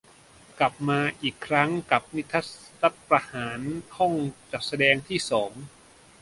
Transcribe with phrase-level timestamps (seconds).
[0.59, 2.49] กลับมาอีกครั้งกับ 'นิทรรศ
[2.81, 3.59] รัฐประหาร'
[3.97, 4.13] ห้อง
[4.51, 5.51] จัดแสดงที่สอง